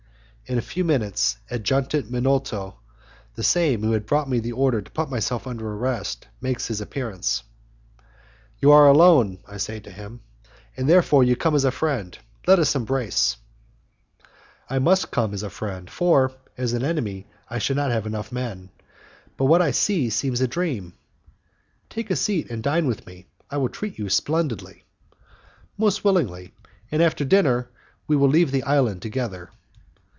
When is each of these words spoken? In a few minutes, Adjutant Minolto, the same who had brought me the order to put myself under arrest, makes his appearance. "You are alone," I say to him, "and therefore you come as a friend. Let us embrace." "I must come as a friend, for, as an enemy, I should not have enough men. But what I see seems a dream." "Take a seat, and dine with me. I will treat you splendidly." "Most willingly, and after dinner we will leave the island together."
In 0.47 0.57
a 0.57 0.61
few 0.61 0.83
minutes, 0.83 1.37
Adjutant 1.49 2.11
Minolto, 2.11 2.75
the 3.35 3.41
same 3.43 3.83
who 3.83 3.93
had 3.93 4.05
brought 4.05 4.27
me 4.29 4.39
the 4.41 4.51
order 4.51 4.81
to 4.81 4.91
put 4.91 5.09
myself 5.09 5.47
under 5.47 5.65
arrest, 5.71 6.27
makes 6.41 6.67
his 6.67 6.81
appearance. 6.81 7.43
"You 8.59 8.73
are 8.73 8.85
alone," 8.89 9.39
I 9.47 9.55
say 9.55 9.79
to 9.79 9.89
him, 9.89 10.19
"and 10.75 10.89
therefore 10.89 11.23
you 11.23 11.37
come 11.37 11.55
as 11.55 11.63
a 11.63 11.71
friend. 11.71 12.19
Let 12.45 12.59
us 12.59 12.75
embrace." 12.75 13.37
"I 14.69 14.77
must 14.79 15.09
come 15.09 15.33
as 15.33 15.41
a 15.43 15.49
friend, 15.49 15.89
for, 15.89 16.33
as 16.57 16.73
an 16.73 16.83
enemy, 16.83 17.27
I 17.49 17.57
should 17.57 17.77
not 17.77 17.91
have 17.91 18.05
enough 18.05 18.29
men. 18.33 18.71
But 19.37 19.45
what 19.45 19.61
I 19.61 19.71
see 19.71 20.09
seems 20.09 20.41
a 20.41 20.49
dream." 20.49 20.95
"Take 21.89 22.11
a 22.11 22.15
seat, 22.17 22.49
and 22.51 22.61
dine 22.61 22.87
with 22.87 23.07
me. 23.07 23.27
I 23.49 23.55
will 23.55 23.69
treat 23.69 23.97
you 23.97 24.09
splendidly." 24.09 24.83
"Most 25.77 26.03
willingly, 26.03 26.53
and 26.91 27.01
after 27.01 27.23
dinner 27.23 27.69
we 28.05 28.17
will 28.17 28.27
leave 28.27 28.51
the 28.51 28.63
island 28.63 29.01
together." 29.01 29.49